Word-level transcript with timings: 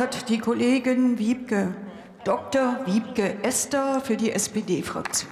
hat 0.00 0.30
die 0.30 0.38
Kollegin 0.38 1.18
Wiebke, 1.18 1.74
Dr. 2.24 2.86
Wiebke 2.86 3.36
Esther 3.42 4.00
für 4.00 4.16
die 4.16 4.32
SPD-Fraktion. 4.32 5.30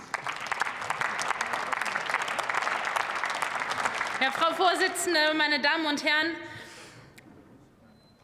Ja, 4.20 4.30
Frau 4.30 4.52
Vorsitzende, 4.52 5.20
meine 5.38 5.62
Damen 5.62 5.86
und 5.86 6.04
Herren, 6.04 6.32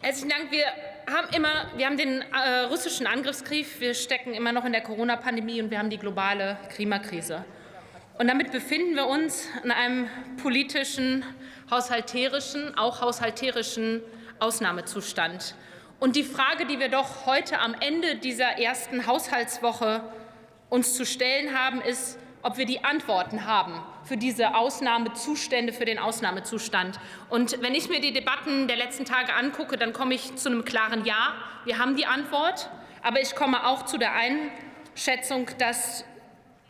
herzlichen 0.02 0.28
Dank. 0.28 0.50
Wir 0.50 0.66
haben 1.10 1.28
immer, 1.34 1.70
wir 1.76 1.86
haben 1.86 1.96
den 1.96 2.20
äh, 2.20 2.60
russischen 2.68 3.06
Angriffskrieg, 3.06 3.80
wir 3.80 3.94
stecken 3.94 4.34
immer 4.34 4.52
noch 4.52 4.66
in 4.66 4.72
der 4.72 4.82
Corona-Pandemie 4.82 5.62
und 5.62 5.70
wir 5.70 5.78
haben 5.78 5.88
die 5.88 5.98
globale 5.98 6.58
Klimakrise. 6.74 7.46
Und 8.18 8.28
damit 8.28 8.52
befinden 8.52 8.96
wir 8.96 9.06
uns 9.06 9.48
in 9.62 9.70
einem 9.70 10.08
politischen, 10.42 11.24
haushalterischen, 11.70 12.76
auch 12.76 13.00
haushalterischen 13.00 14.02
Ausnahmezustand. 14.40 15.54
Und 16.00 16.16
die 16.16 16.24
Frage, 16.24 16.66
die 16.66 16.78
wir 16.78 16.88
doch 16.88 17.26
heute 17.26 17.58
am 17.60 17.74
Ende 17.80 18.16
dieser 18.16 18.58
ersten 18.58 19.06
Haushaltswoche 19.06 20.02
uns 20.68 20.94
zu 20.94 21.06
stellen 21.06 21.58
haben, 21.58 21.80
ist, 21.80 22.18
ob 22.42 22.58
wir 22.58 22.66
die 22.66 22.84
Antworten 22.84 23.46
haben 23.46 23.80
für 24.04 24.16
diese 24.18 24.54
Ausnahmezustände, 24.54 25.72
für 25.72 25.86
den 25.86 25.98
Ausnahmezustand. 25.98 27.00
Und 27.30 27.62
wenn 27.62 27.74
ich 27.74 27.88
mir 27.88 28.00
die 28.00 28.12
Debatten 28.12 28.68
der 28.68 28.76
letzten 28.76 29.06
Tage 29.06 29.32
angucke, 29.34 29.78
dann 29.78 29.92
komme 29.92 30.14
ich 30.14 30.36
zu 30.36 30.50
einem 30.50 30.64
klaren 30.64 31.04
Ja. 31.06 31.34
Wir 31.64 31.78
haben 31.78 31.96
die 31.96 32.06
Antwort. 32.06 32.68
Aber 33.02 33.20
ich 33.20 33.34
komme 33.34 33.66
auch 33.66 33.84
zu 33.84 33.98
der 33.98 34.12
Einschätzung, 34.14 35.48
dass 35.58 36.04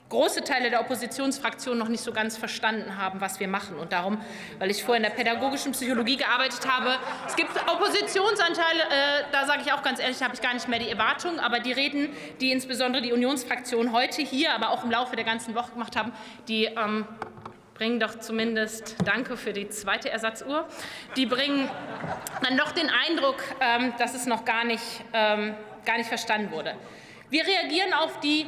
große 0.08 0.44
Teile 0.44 0.70
der 0.70 0.80
Oppositionsfraktion 0.80 1.78
noch 1.78 1.88
nicht 1.88 2.02
so 2.02 2.12
ganz 2.12 2.36
verstanden 2.36 2.98
haben, 2.98 3.20
was 3.20 3.40
wir 3.40 3.48
machen. 3.48 3.76
Und 3.76 3.92
darum, 3.92 4.20
weil 4.58 4.70
ich 4.70 4.84
vorher 4.84 5.02
in 5.02 5.10
der 5.10 5.16
pädagogischen 5.16 5.72
Psychologie 5.72 6.16
gearbeitet 6.16 6.68
habe, 6.68 6.96
es 7.26 7.34
gibt 7.36 7.50
Oppositionsanteile, 7.68 8.82
äh, 8.82 9.24
da 9.32 9.46
sage 9.46 9.62
ich 9.64 9.72
auch 9.72 9.82
ganz 9.82 10.00
ehrlich, 10.00 10.22
habe 10.22 10.34
ich 10.34 10.40
gar 10.40 10.54
nicht 10.54 10.68
mehr 10.68 10.78
die 10.78 10.90
Erwartung, 10.90 11.40
aber 11.40 11.60
die 11.60 11.72
Reden, 11.72 12.10
die 12.40 12.52
insbesondere 12.52 13.02
die 13.02 13.12
Unionsfraktion 13.12 13.92
heute 13.92 14.22
hier, 14.22 14.52
aber 14.52 14.70
auch 14.70 14.84
im 14.84 14.90
Laufe 14.90 15.16
der 15.16 15.24
ganzen 15.24 15.54
Woche 15.54 15.72
gemacht 15.72 15.96
haben, 15.96 16.12
die 16.48 16.66
ähm, 16.66 17.06
bringen 17.74 17.98
doch 17.98 18.18
zumindest, 18.20 18.96
danke 19.04 19.36
für 19.36 19.52
die 19.52 19.68
zweite 19.68 20.10
Ersatzuhr, 20.10 20.68
die 21.16 21.26
bringen 21.26 21.68
dann 22.42 22.56
doch 22.56 22.72
den 22.72 22.88
Eindruck, 22.88 23.42
ähm, 23.60 23.92
dass 23.98 24.14
es 24.14 24.26
noch 24.26 24.44
gar 24.44 24.64
nicht, 24.64 24.82
ähm, 25.12 25.54
gar 25.84 25.98
nicht 25.98 26.08
verstanden 26.08 26.52
wurde. 26.52 26.76
Wir 27.30 27.44
reagieren 27.44 27.92
auf 27.94 28.20
die 28.20 28.46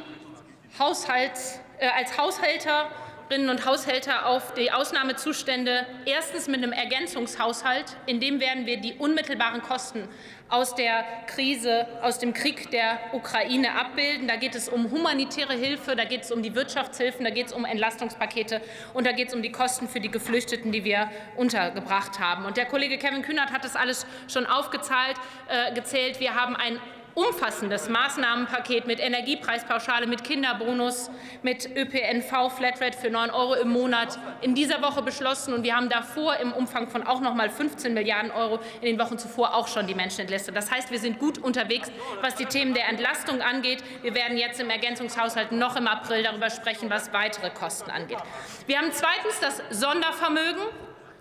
Haushalts, 0.79 1.59
äh, 1.79 1.87
als 1.87 2.17
Haushälterinnen 2.17 3.49
und 3.49 3.65
Haushälter 3.65 4.27
auf 4.27 4.53
die 4.53 4.71
Ausnahmezustände 4.71 5.87
erstens 6.05 6.47
mit 6.47 6.57
einem 6.57 6.71
Ergänzungshaushalt. 6.71 7.97
In 8.05 8.19
dem 8.19 8.39
werden 8.39 8.65
wir 8.65 8.77
die 8.77 8.93
unmittelbaren 8.93 9.61
Kosten 9.61 10.07
aus 10.49 10.75
der 10.75 11.03
Krise, 11.25 11.87
aus 12.01 12.19
dem 12.19 12.33
Krieg 12.33 12.71
der 12.71 12.99
Ukraine 13.13 13.73
abbilden. 13.73 14.27
Da 14.27 14.35
geht 14.35 14.55
es 14.55 14.69
um 14.69 14.91
humanitäre 14.91 15.53
Hilfe, 15.53 15.95
da 15.95 16.05
geht 16.05 16.23
es 16.23 16.31
um 16.31 16.41
die 16.41 16.55
Wirtschaftshilfen, 16.55 17.25
da 17.25 17.31
geht 17.31 17.47
es 17.47 17.53
um 17.53 17.65
Entlastungspakete 17.65 18.61
und 18.93 19.05
da 19.05 19.11
geht 19.11 19.29
es 19.29 19.33
um 19.33 19.41
die 19.41 19.51
Kosten 19.51 19.89
für 19.89 19.99
die 19.99 20.11
Geflüchteten, 20.11 20.71
die 20.71 20.83
wir 20.83 21.09
untergebracht 21.35 22.19
haben. 22.19 22.45
Und 22.45 22.55
der 22.55 22.65
Kollege 22.65 22.97
Kevin 22.97 23.23
Kühnert 23.23 23.51
hat 23.51 23.63
das 23.63 23.75
alles 23.75 24.05
schon 24.31 24.45
aufgezählt. 24.45 25.17
Äh. 25.49 26.19
Wir 26.19 26.35
haben 26.35 26.55
ein 26.55 26.79
umfassendes 27.17 27.89
Maßnahmenpaket 27.89 28.85
mit 28.85 28.99
Energiepreispauschale, 28.99 30.05
mit 30.05 30.23
Kinderbonus, 30.23 31.09
mit 31.41 31.67
ÖPNV 31.75 32.55
Flatrate 32.55 32.95
für 32.95 33.09
9 33.09 33.31
Euro 33.31 33.55
im 33.55 33.69
Monat 33.69 34.19
in 34.41 34.53
dieser 34.53 34.83
Woche 34.83 35.01
beschlossen. 35.01 35.55
Und 35.55 35.63
wir 35.63 35.75
haben 35.75 35.89
davor 35.89 36.35
im 36.37 36.53
Umfang 36.53 36.87
von 36.87 37.07
auch 37.07 37.19
noch 37.19 37.33
mal 37.33 37.49
15 37.49 37.95
Milliarden 37.95 38.29
Euro 38.29 38.59
in 38.81 38.95
den 38.95 38.99
Wochen 38.99 39.17
zuvor 39.17 39.55
auch 39.55 39.67
schon 39.67 39.87
die 39.87 39.95
Menschen 39.95 40.21
entlastet. 40.21 40.55
Das 40.55 40.69
heißt, 40.69 40.91
wir 40.91 40.99
sind 40.99 41.17
gut 41.17 41.39
unterwegs, 41.39 41.91
was 42.21 42.35
die 42.35 42.45
Themen 42.45 42.75
der 42.75 42.87
Entlastung 42.87 43.41
angeht. 43.41 43.83
Wir 44.03 44.13
werden 44.13 44.37
jetzt 44.37 44.59
im 44.59 44.69
Ergänzungshaushalt 44.69 45.51
noch 45.51 45.75
im 45.75 45.87
April 45.87 46.21
darüber 46.21 46.51
sprechen, 46.51 46.91
was 46.91 47.11
weitere 47.13 47.49
Kosten 47.49 47.89
angeht. 47.89 48.19
Wir 48.67 48.77
haben 48.77 48.91
zweitens 48.91 49.39
das 49.41 49.63
Sondervermögen. 49.71 50.61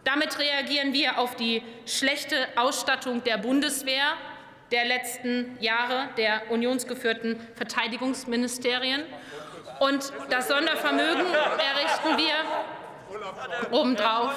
Damit 0.04 0.38
reagieren 0.38 0.92
wir 0.92 1.18
auf 1.18 1.36
die 1.36 1.62
schlechte 1.86 2.36
Ausstattung 2.56 3.24
der 3.24 3.38
Bundeswehr 3.38 4.12
der 4.72 4.84
letzten 4.84 5.56
Jahre 5.60 6.08
der 6.16 6.50
unionsgeführten 6.50 7.40
Verteidigungsministerien. 7.54 9.02
Und 9.80 10.12
das 10.30 10.48
Sondervermögen 10.48 11.26
errichten 11.26 12.16
wir 12.16 12.34
obendrauf. 13.70 14.32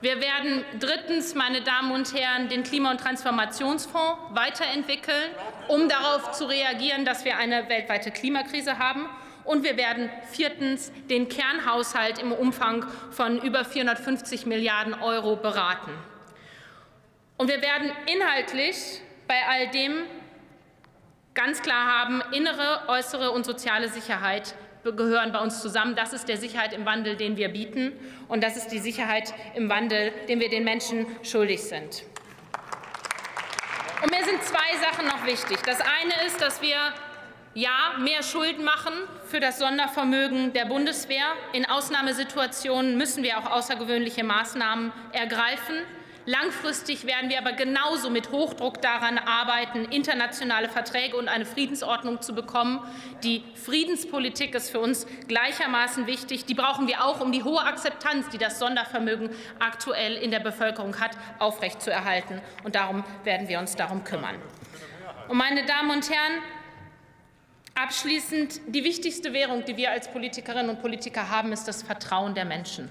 Wir 0.00 0.20
werden 0.20 0.64
drittens, 0.78 1.34
meine 1.34 1.62
Damen 1.62 1.92
und 1.92 2.12
Herren, 2.12 2.48
den 2.48 2.62
Klima- 2.62 2.90
und 2.90 3.00
Transformationsfonds 3.00 4.18
weiterentwickeln, 4.30 5.30
um 5.68 5.88
darauf 5.88 6.32
zu 6.32 6.44
reagieren, 6.44 7.04
dass 7.04 7.24
wir 7.24 7.36
eine 7.38 7.68
weltweite 7.68 8.10
Klimakrise 8.10 8.78
haben. 8.78 9.08
Und 9.44 9.62
wir 9.62 9.76
werden 9.76 10.10
viertens 10.30 10.92
den 11.08 11.28
Kernhaushalt 11.28 12.18
im 12.18 12.32
Umfang 12.32 12.84
von 13.10 13.40
über 13.40 13.64
450 13.64 14.44
Milliarden 14.44 14.94
Euro 14.94 15.36
beraten. 15.36 15.92
Und 17.36 17.48
wir 17.48 17.60
werden 17.60 17.90
inhaltlich 18.06 19.00
bei 19.26 19.36
all 19.46 19.68
dem 19.68 20.04
ganz 21.34 21.60
klar 21.60 21.86
haben, 21.86 22.22
innere, 22.32 22.88
äußere 22.88 23.30
und 23.30 23.44
soziale 23.44 23.88
Sicherheit 23.88 24.54
gehören 24.84 25.32
bei 25.32 25.40
uns 25.40 25.60
zusammen. 25.60 25.96
Das 25.96 26.12
ist 26.12 26.28
der 26.28 26.36
Sicherheit 26.36 26.72
im 26.72 26.86
Wandel, 26.86 27.16
den 27.16 27.36
wir 27.36 27.48
bieten. 27.48 27.92
Und 28.28 28.44
das 28.44 28.56
ist 28.56 28.68
die 28.68 28.78
Sicherheit 28.78 29.34
im 29.54 29.68
Wandel, 29.68 30.12
den 30.28 30.40
wir 30.40 30.48
den 30.48 30.64
Menschen 30.64 31.06
schuldig 31.22 31.62
sind. 31.64 32.04
Und 34.02 34.10
mir 34.10 34.24
sind 34.24 34.42
zwei 34.44 34.76
Sachen 34.80 35.06
noch 35.06 35.26
wichtig. 35.26 35.58
Das 35.66 35.80
eine 35.80 36.26
ist, 36.26 36.40
dass 36.40 36.62
wir 36.62 36.76
ja 37.54 37.94
mehr 37.98 38.22
Schulden 38.22 38.64
machen 38.64 38.92
für 39.26 39.40
das 39.40 39.58
Sondervermögen 39.58 40.52
der 40.52 40.66
Bundeswehr. 40.66 41.32
In 41.52 41.66
Ausnahmesituationen 41.66 42.96
müssen 42.96 43.22
wir 43.22 43.38
auch 43.38 43.50
außergewöhnliche 43.50 44.22
Maßnahmen 44.22 44.92
ergreifen. 45.12 45.76
Langfristig 46.28 47.06
werden 47.06 47.30
wir 47.30 47.38
aber 47.38 47.52
genauso 47.52 48.10
mit 48.10 48.32
Hochdruck 48.32 48.82
daran 48.82 49.16
arbeiten, 49.16 49.84
internationale 49.84 50.68
Verträge 50.68 51.16
und 51.16 51.28
eine 51.28 51.46
Friedensordnung 51.46 52.20
zu 52.20 52.34
bekommen. 52.34 52.80
Die 53.22 53.44
Friedenspolitik 53.54 54.52
ist 54.56 54.70
für 54.70 54.80
uns 54.80 55.06
gleichermaßen 55.28 56.08
wichtig. 56.08 56.44
Die 56.44 56.54
brauchen 56.54 56.88
wir 56.88 57.04
auch, 57.04 57.20
um 57.20 57.30
die 57.30 57.44
hohe 57.44 57.62
Akzeptanz, 57.62 58.28
die 58.30 58.38
das 58.38 58.58
Sondervermögen 58.58 59.30
aktuell 59.60 60.16
in 60.16 60.32
der 60.32 60.40
Bevölkerung 60.40 60.98
hat, 60.98 61.12
aufrechtzuerhalten. 61.38 62.40
Und 62.64 62.74
darum 62.74 63.04
werden 63.22 63.46
wir 63.46 63.60
uns 63.60 63.76
darum 63.76 64.02
kümmern. 64.02 64.34
Und 65.28 65.36
meine 65.36 65.64
Damen 65.64 65.92
und 65.92 66.10
Herren, 66.10 66.42
abschließend 67.76 68.62
die 68.66 68.82
wichtigste 68.82 69.32
Währung, 69.32 69.64
die 69.64 69.76
wir 69.76 69.92
als 69.92 70.10
Politikerinnen 70.10 70.70
und 70.70 70.82
Politiker 70.82 71.30
haben, 71.30 71.52
ist 71.52 71.68
das 71.68 71.84
Vertrauen 71.84 72.34
der 72.34 72.46
Menschen. 72.46 72.90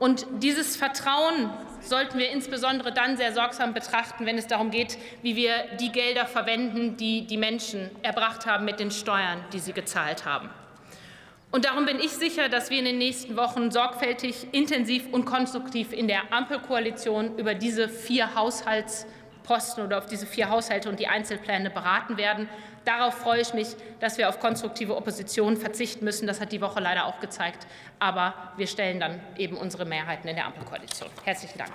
Und 0.00 0.26
dieses 0.40 0.76
Vertrauen 0.76 1.50
sollten 1.80 2.18
wir 2.18 2.30
insbesondere 2.30 2.92
dann 2.92 3.16
sehr 3.16 3.32
sorgsam 3.32 3.74
betrachten, 3.74 4.26
wenn 4.26 4.38
es 4.38 4.46
darum 4.46 4.70
geht, 4.70 4.98
wie 5.22 5.36
wir 5.36 5.52
die 5.80 5.92
Gelder 5.92 6.26
verwenden, 6.26 6.96
die 6.96 7.26
die 7.26 7.36
Menschen 7.36 7.90
erbracht 8.02 8.46
haben 8.46 8.64
mit 8.64 8.80
den 8.80 8.90
Steuern, 8.90 9.44
die 9.52 9.58
sie 9.58 9.72
gezahlt 9.72 10.24
haben. 10.24 10.50
Und 11.50 11.64
darum 11.64 11.86
bin 11.86 11.98
ich 11.98 12.10
sicher, 12.10 12.50
dass 12.50 12.68
wir 12.68 12.78
in 12.78 12.84
den 12.84 12.98
nächsten 12.98 13.36
Wochen 13.36 13.70
sorgfältig, 13.70 14.48
intensiv 14.52 15.04
und 15.12 15.24
konstruktiv 15.24 15.92
in 15.92 16.06
der 16.06 16.30
Ampelkoalition 16.30 17.38
über 17.38 17.54
diese 17.54 17.88
vier 17.88 18.34
Haushaltsposten 19.48 19.84
oder 19.84 19.98
auf 19.98 20.06
diese 20.06 20.26
vier 20.26 20.50
Haushalte 20.50 20.88
und 20.88 21.00
die 21.00 21.08
Einzelpläne 21.08 21.70
beraten 21.70 22.16
werden. 22.16 22.48
Darauf 22.84 23.14
freue 23.14 23.40
ich 23.40 23.54
mich, 23.54 23.68
dass 24.00 24.18
wir 24.18 24.28
auf 24.28 24.40
konstruktive 24.40 24.96
Opposition 24.96 25.56
verzichten 25.56 26.04
müssen. 26.04 26.26
Das 26.26 26.40
hat 26.40 26.52
die 26.52 26.60
Woche 26.60 26.80
leider 26.80 27.06
auch 27.06 27.20
gezeigt. 27.20 27.66
Aber 27.98 28.34
wir 28.56 28.66
stellen 28.66 29.00
dann 29.00 29.20
eben 29.36 29.56
unsere 29.56 29.84
Mehrheiten 29.84 30.28
in 30.28 30.36
der 30.36 30.46
Ampelkoalition. 30.46 31.10
Herzlichen 31.24 31.58
Dank. 31.58 31.72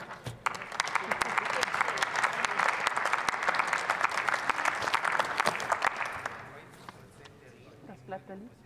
Das 7.88 7.98
bleibt 8.08 8.30
da 8.30 8.34
liegen. 8.34 8.64